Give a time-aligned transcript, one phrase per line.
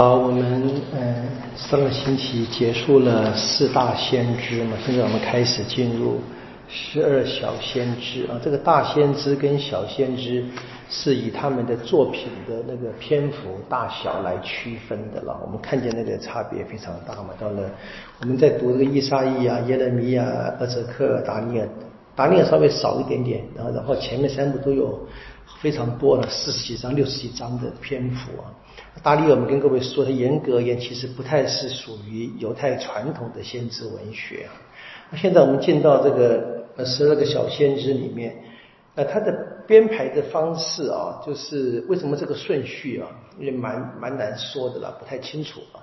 [0.00, 0.62] 好，我们
[0.94, 6.22] 嗯上个星期结束了四大先知嘛，现在我们开始进入
[6.66, 8.40] 十二小先知啊。
[8.42, 10.42] 这个大先知跟小先知
[10.88, 15.38] 是以他们的作品的那个篇幅大小来区分的了。
[15.44, 17.34] 我们看见那个差别非常大嘛。
[17.38, 17.70] 到了
[18.22, 20.24] 我们在读这个伊莎伊啊、耶勒米亚、
[20.58, 21.68] 阿泽克、达尼尔，
[22.16, 24.98] 达尼尔稍微少一点点，然后然后前面三部都有
[25.60, 28.48] 非常多的四十几章、六十几章的篇幅啊。
[29.02, 34.46] 大利，我们跟各位说，它严格而言其实不太是属于犹太传统的先知文学。
[35.10, 38.36] 那现在我们进到这个呃十二个小先知里面，
[38.94, 39.32] 那，它的
[39.66, 45.80] 编排的方式啊，就是为什么这个顺序啊，也蛮蛮难说的了，不太清楚啊。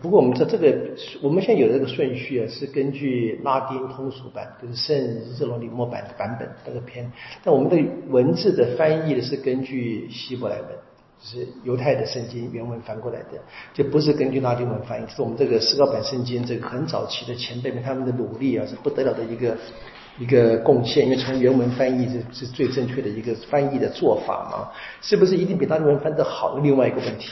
[0.00, 0.74] 不过我们知道这个，
[1.20, 7.10] 我们现在有这个顺序啊，是根据拉丁通俗版，就是圣日罗里莫版的版本这个篇，
[7.42, 7.76] 但我们的
[8.08, 10.68] 文字的翻译是根据希伯来文。
[11.22, 13.40] 就是犹太的圣经原文翻过来的，
[13.72, 15.06] 就不是根据拉丁文翻译。
[15.06, 19.56] 是我们这个石膏版圣经，这个很早期的前辈们他们的努力啊，是不得了的一个
[20.18, 21.04] 一个贡献。
[21.04, 24.68] 因为从原文翻译是是最正确的一个翻译的做法嘛，
[25.00, 26.58] 是不是一定比拉丁文翻的好？
[26.58, 27.30] 另外一个问题，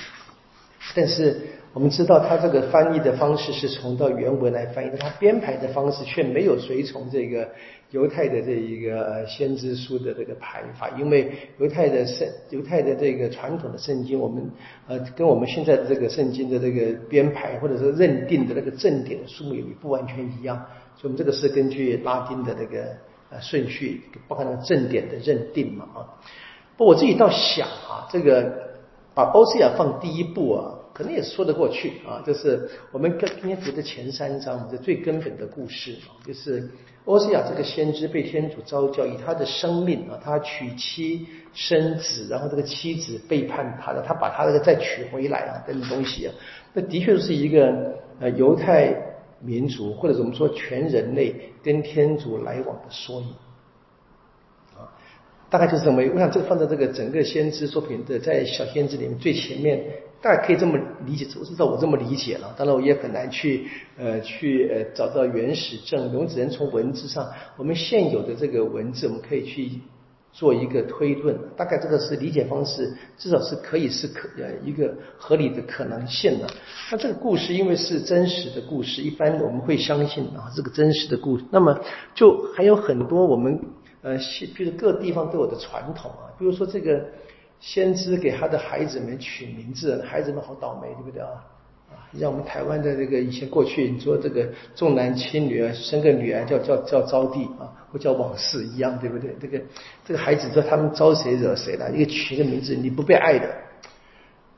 [0.94, 1.40] 但是。
[1.72, 7.48] 我们知道他这个翻译的方式是从到原文来翻译，但他编排的方式却没有随从这个
[7.92, 14.50] 犹太的这一个先知书的这个排法，因为犹太的圣犹太的这个传统的圣经，我们
[14.88, 20.56] 呃跟我们现在的这个圣经的这个编排或者说认定的那个正点的数目也不完全一样，
[20.96, 22.82] 所以我们这个是根据拉丁的这个
[23.30, 26.02] 呃顺序，包含那个正点的认定嘛啊。
[26.76, 28.72] 不，我自己倒想啊，这个
[29.14, 30.74] 把欧西亚放第一步啊。
[30.92, 36.68] 可能也说得过去啊，就是我们跟今天读的前三章，这最根本的故事啊，就是
[37.04, 46.34] 欧西亚这个先知被天主召叫，以他的生命啊，他娶妻生子，然后这个妻子背叛他的，他把他那个再娶回来啊，等等东西啊，
[46.74, 48.94] 那的确是一个呃犹太
[49.40, 53.28] 民族或者怎么说全人类跟天主来往的缩影
[54.76, 54.90] 啊，
[55.48, 56.02] 大概就是这么。
[56.12, 59.82] 我想这个放在这个整个先知作品的在小先知里面最前面。
[60.22, 62.54] 大家可以这么理解，我知道我这么理解了。
[62.58, 63.66] 当然，我也很难去
[63.96, 67.26] 呃去呃找到原始证，我们只能从文字上，
[67.56, 69.80] 我们现有的这个文字，我们可以去
[70.30, 71.34] 做一个推论。
[71.56, 76.46] 大概这个是理解方式，至少是可以是可呃一个合理的可能性的。
[76.92, 81.44] 那这个故事因为是真实的故事，一般我们会相信啊这个真实的故事。
[81.50, 81.80] 那么
[82.14, 83.58] 就还有很多我们
[84.02, 84.18] 呃，
[84.54, 87.06] 比如各地方都有的传统啊，比如说这个。
[87.60, 91.28] 先知给他的孩子们取名字，孩子们好倒霉，对不对啊？
[91.90, 99.36] 啊，像我们台湾的这个以前过去，你说这个重男轻女啊，生个女儿叫叫叫招娣啊，或叫往事一样，对不对？
[99.40, 99.60] 这个
[100.06, 101.90] 这个孩子说他们招谁惹谁了？
[101.90, 103.48] 一个取一个名字，你不被爱的，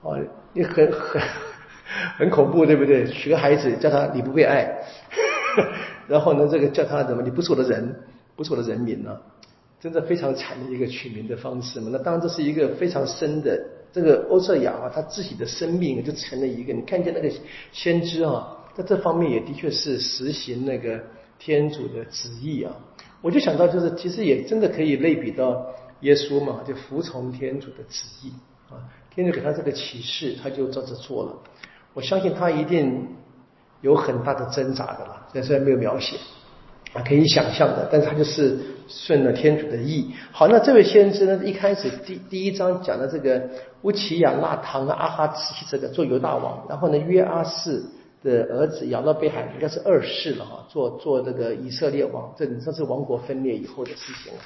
[0.02, 0.18] 哦，
[0.52, 1.22] 你很很
[2.18, 3.06] 很恐怖，对不对？
[3.06, 4.70] 取个孩子叫他你不被爱，
[6.06, 7.22] 然后呢，这个叫他怎么？
[7.22, 7.94] 你不是我的人，
[8.36, 9.18] 不是我的人民呢？
[9.82, 11.88] 真的非常惨的一个取名的方式嘛？
[11.90, 13.60] 那当然这是一个非常深的
[13.92, 16.72] 这个欧瑟雅啊，他自己的生命就成了一个。
[16.72, 17.28] 你看见那个
[17.72, 21.02] 先知啊，在这方面也的确是实行那个
[21.36, 22.72] 天主的旨意啊。
[23.20, 25.66] 我就想到，就是其实也真的可以类比到
[26.02, 28.32] 耶稣嘛，就服从天主的旨意
[28.70, 28.78] 啊。
[29.12, 31.36] 天主给他这个启示，他就照着做了。
[31.92, 33.04] 我相信他一定
[33.80, 36.16] 有很大的挣扎的了，虽然没有描写。
[36.92, 40.12] 啊，可以想象的，但是他就是顺了天主的意。
[40.30, 43.42] 好，那这位先知呢，一开始第第一章讲的这个
[43.82, 47.82] 乌齐亚纳唐阿哈茨这个做犹大王，然后呢约阿士
[48.22, 54.40] 的儿子亚诺贝海应该是二世了哈，做做这个以色列王，这这是王国分裂以后的事情了。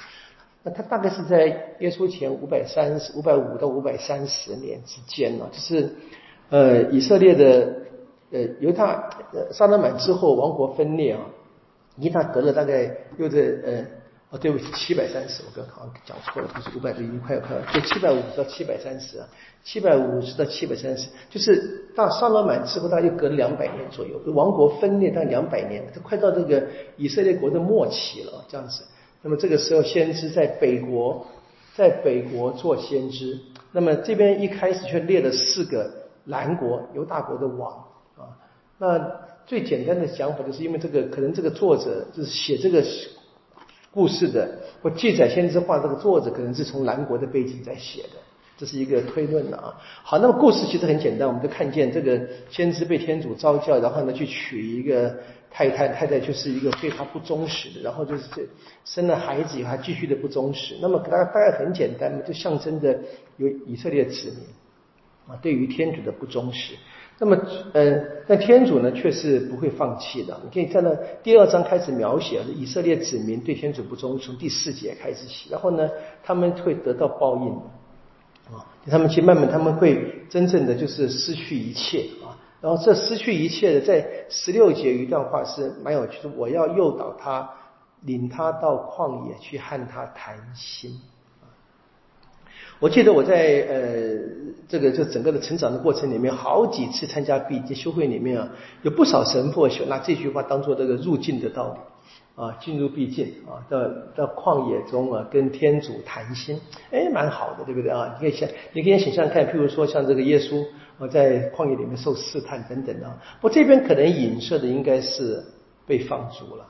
[0.63, 1.45] 那他大概是在
[1.79, 5.89] 耶稣前五百三十五百五到五百三十年之间呢，就是
[6.49, 7.73] 呃以色列的
[8.31, 11.21] 呃犹大呃萨勒满之后王国分裂啊。
[11.99, 13.83] 一旦隔了大概又在呃
[14.29, 19.27] 哦对不起七百三十我刚刚讲错了不是五百已经快要快了就七百五十到七百三十啊
[19.63, 26.61] 七百五十到七百三十就是到萨罗满之后大概隔了两百年左右王国分裂到两百年它快到这个
[26.97, 28.83] 以色列国的末期了这样子
[29.21, 31.25] 那么这个时候先知在北国
[31.75, 33.39] 在北国做先知
[33.71, 35.89] 那么这边一开始却列了四个
[36.25, 37.71] 南国犹大国的王
[38.17, 38.35] 啊
[38.77, 39.27] 那。
[39.47, 42.83] 最简单的想法，就是因为这个可能这个作者就是写这个
[43.97, 44.47] 故事的
[44.79, 48.17] 或记载先知话这个作者，可能是从南国的背景在写的，
[48.55, 49.73] 这是一个推论的啊。
[50.03, 55.17] 好，那么故事其实很简单，我们就看见这个先知被天主召教，然后呢去娶一个
[55.49, 58.43] 太太，太太就是一个对他不忠实的，然后就是这
[58.85, 60.75] 生了孩子以后还继续的不忠实。
[60.79, 62.95] 那么大概大概很简单嘛，就象征着
[63.37, 64.45] 有以色列子民。
[65.27, 66.75] 啊，对于天主的不忠实。
[67.19, 67.35] 那么，
[67.73, 70.39] 呃，那天主呢，却是不会放弃的。
[70.43, 70.91] 你可以看到
[71.23, 75.49] 第二章开始描写以色列子民对天主不忠，从第四节开始写。
[75.49, 75.89] 然后呢，
[76.23, 77.49] 他们会得到报应
[78.53, 82.37] 啊，他们去慢慢他们会真正的就是失去一切啊。
[82.61, 87.49] 然后这失去一切的，在十六节有一段话是蛮有趣的：我要诱导他，
[88.01, 90.99] 领他到旷野去和他谈心。
[92.79, 93.77] 我记得我在呃
[94.67, 98.49] 这个就整个的成长的过程里面，好几次参加毕节修会里面啊，
[98.83, 101.79] 有不少神父拿这句话当做这个入境的道理
[102.43, 103.79] 啊，进入毕竟啊，到
[104.15, 106.59] 到旷野中啊，跟天主谈心，
[106.91, 108.15] 哎，蛮好的，对不对啊？
[108.19, 110.63] 你可以想，你可以想象看，譬如说像这个耶稣
[110.99, 115.43] 啊，在旷野里面受试探等等啊，我这边可能影射的应该是
[115.87, 116.65] 被放逐了，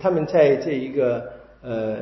[0.00, 1.24] 他们在这一个
[1.62, 1.96] 呃。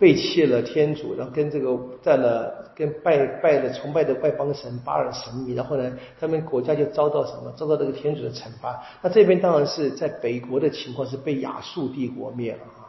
[0.00, 7.52] 背弃了天主，然后跟这个在了跟拜拜的崇拜的外邦神巴尔神，然后呢，他们国家就遭到什么？
[7.54, 8.82] 遭到这个天主的惩罚。
[9.02, 12.88] 那这边当然是在北国的情况是被亚述帝国灭了啊。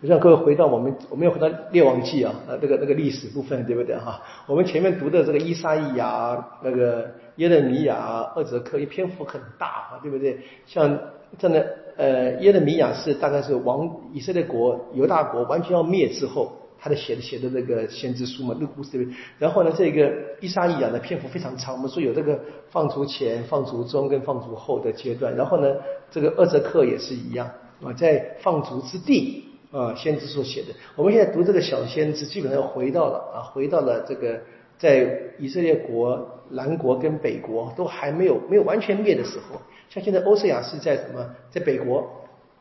[0.00, 4.20] 我让各位回到我们，我们要回到列王记啊，那个那个历史部分，对不对哈？
[4.48, 10.40] 我们前面读的这个伊沙伊亚、那个耶勒米亚、厄泽克，一篇幅很大啊，对不对？
[10.66, 10.98] 像
[11.38, 11.64] 真的。
[11.98, 19.08] 呃，耶勒米亚是大概是王以色列国犹大国完全要灭之后，他的写的写的那个先知书嘛，那故事。
[19.36, 22.38] 然后呢，这个伊莎伊亚的篇幅非常长，我们说有这个
[22.70, 25.34] 放逐前、放逐中跟放逐后的阶段。
[25.34, 25.74] 然后呢，
[26.08, 27.50] 这个厄泽克也是一样
[27.82, 30.68] 啊，在放逐之地啊，先知书写的。
[30.94, 34.40] 我们现在读这个小先知，基本上回到了啊，回到了这个
[34.78, 35.06] 在
[35.38, 39.60] 以色列国南国跟北国都还没有没有完全灭的时候。
[39.90, 41.34] 像现在欧瑟亚是在什么？
[41.50, 42.02] 在北国，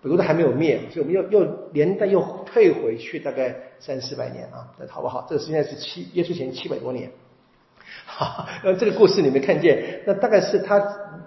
[0.01, 5.25] 北国都还没有灭，所以我们又又连带又退回去大概三四百年啊，那好不好？
[5.29, 7.11] 这个时间是七耶稣前七百多年。
[8.07, 10.81] 哈，那这个故事里面看见，那大概是他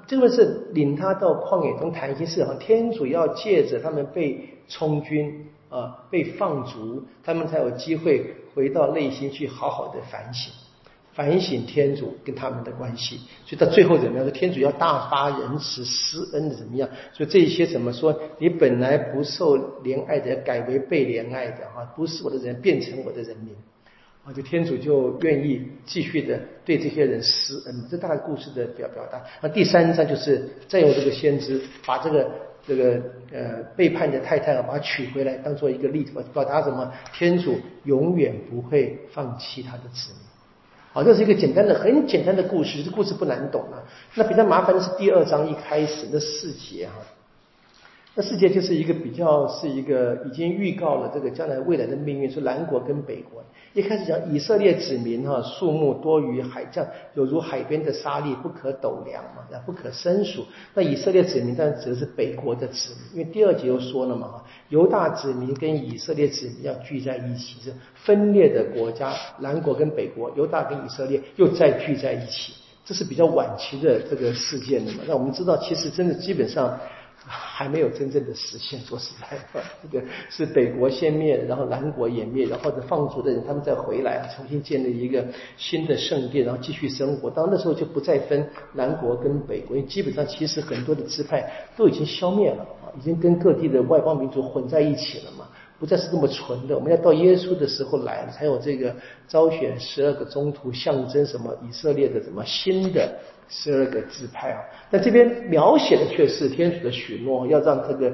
[0.07, 10.53] 这个是领他到旷野中谈一些事哈，天主要借着他们被充军啊，被放逐，他们才有机会回到内心去好好的反省。
[11.21, 14.25] 反省天主跟他们的关系，所以到最后怎么样？
[14.25, 16.89] 说天主要大发仁慈施恩的怎么样？
[17.13, 18.19] 所以这一些怎么说？
[18.39, 21.85] 你本来不受怜爱的，改为被怜爱的啊！
[21.95, 23.55] 不是我的人，变成我的人民
[24.25, 24.33] 啊！
[24.33, 27.85] 就天主就愿意继续的对这些人施恩。
[27.91, 29.23] 这大概故事的表表达。
[29.43, 32.31] 那第三章就是再用这个先知把这个
[32.67, 32.99] 这个
[33.31, 36.91] 呃背叛的太太啊，把他娶回来，当做一个例子，表达什么？
[37.13, 40.30] 天主永远不会放弃他的子民。
[40.93, 43.79] 好，这是一个简单的、很简单的故事，这故事不难懂啊。
[44.15, 47.20] 那比较麻烦的是第二章一开始的四节哈。
[48.21, 53.43] 世界就是一个比较是一个已经预告了这个将来未来的命运，是南国跟北国。
[53.73, 56.85] 一开始讲以色列子民哈，数目多于海将，
[57.15, 60.45] 有如海边的沙粒，不可斗量嘛，那不可胜数。
[60.75, 74.99] 那以色列子民当然指的是北国的子民，因为第二节又说了嘛哈，犹大子民跟以色列子民要聚在一起，是分裂的国家，南国跟北国，犹大跟以色列又再聚在一起，这是比较晚期的这个事件的嘛。
[75.07, 76.77] 那我们知道，其实真的基本上。
[77.27, 78.81] 还没有真正的实现。
[78.81, 85.25] 说实在话，这个是北国先灭，然后南国也灭，然后这放逐的人他们再回来，重新建立一个
[85.57, 87.31] 新的圣地，然后继续生活。
[87.31, 92.67] 到那时候就不再分南国跟北国，基本上其实很多的支派都已经消灭了，
[92.99, 95.47] 已经跟各地的外邦民族混在一起了嘛，
[95.81, 96.77] 不再是那么纯的。
[96.77, 98.95] 我们要到耶稣的时候来，才有这个
[99.27, 103.13] 招选十二个宗徒，象征什么以色列的什么新的。
[103.53, 108.13] 十二个支派啊，那这边描写的却是天主的许诺，要让这个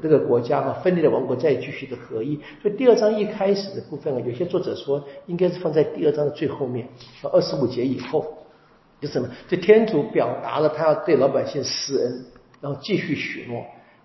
[0.00, 2.40] 这个国家啊分裂的王国再继续的合一。
[2.62, 6.88] 所以第二章一开始的部分啊，有些作者说应该是放在第二章的最后面，
[7.20, 8.24] 到二十五节以后，
[9.02, 9.28] 就什么？
[9.46, 12.24] 就天主表达了他要对老百姓施恩，
[12.62, 13.62] 然后继续许诺，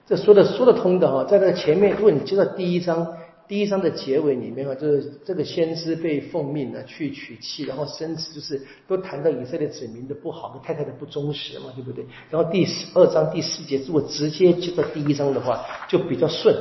[0.09, 1.23] 这说的说得通的哈。
[1.23, 3.07] 在这个前面，如果你接到第一章。
[3.49, 12.05] 第一章的结尾里面啊，就是这个先知被奉命呢去娶妻，然后生子，就是都谈到以色列子民的不好，太太的不忠实嘛，对不对？
[12.29, 16.55] 然后第十二章第四节，如果直接接到第一章的话，就比较顺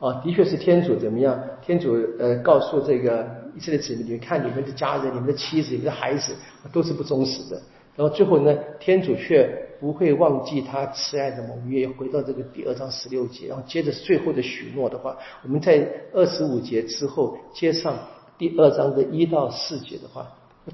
[0.00, 0.20] 啊。
[0.24, 1.40] 的确是天主怎么样？
[1.64, 3.24] 天主呃告诉这个
[3.54, 6.34] 以色列子民，你们看你们的家人、你们的妻子、你们的孩子
[6.72, 7.62] 都是不忠实的。
[7.96, 9.48] 然后最后呢，天主却
[9.80, 11.88] 不会忘记他慈爱的盟约。
[11.88, 17.96] 回到这个第二章十六节，然后接着最后的许诺的话，我们在二十五节之后接上
[18.36, 20.30] 第二章的一到四节的话，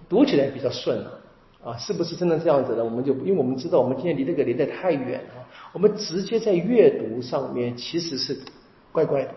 [0.09, 1.21] 读起来比较顺了
[1.65, 2.85] 啊，是不是真的这样子呢？
[2.85, 8.37] 我们就因为我们知道我们今天离这个离得太远了，我们直接在阅读上面其实是
[8.91, 9.35] 怪怪的。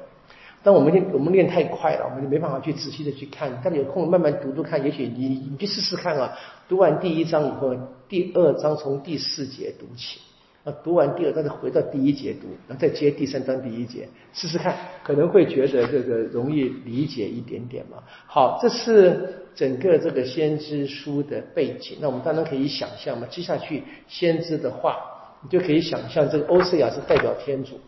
[0.66, 3.62] 但我们练我们练太快了，我们就没办法去仔细的去看。
[3.64, 6.36] 但有空慢慢读读看，也许你你去试试看啊。
[6.68, 7.76] 读完第一章以后，
[8.10, 10.20] 第二章从第四节读起。
[10.64, 18.02] 啊，读完第二章再回到第一节读，然后再接第三章第一节，试试看，可能会觉得这个容易理解一点点嘛。
[18.26, 22.00] 好，这是整个这个先知书的背景。
[22.02, 24.96] 那我们当然可以想象嘛，接下去先知的话，
[25.44, 27.80] 你就可以想象这个欧瑟亚是代表天主，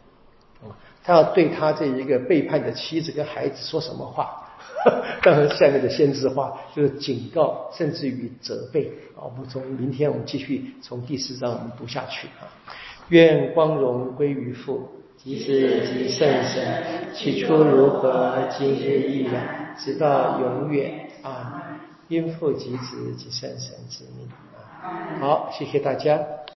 [1.08, 4.44] 他要对他这一个背叛的妻子跟孩子说什么话？
[5.24, 9.24] 当然，下面的先知话就是警告，甚至于责备啊。
[9.24, 12.52] 我们从明天我们继续从第四章我们读下去啊。
[13.08, 14.86] 愿光荣归于父，
[15.16, 15.46] 及子
[15.88, 16.84] 及圣神，
[17.16, 21.64] 起初如何，今日亦然，直到永远啊。
[22.10, 25.20] 因父及子及圣神之名啊。
[25.22, 26.20] 好，谢谢大家。